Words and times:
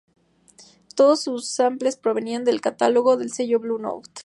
Todos 0.95 1.21
sus 1.21 1.47
samples 1.47 1.95
provenían 1.95 2.43
del 2.43 2.59
catálogo 2.59 3.17
del 3.17 3.31
sello 3.31 3.59
Blue 3.59 3.77
Note. 3.77 4.09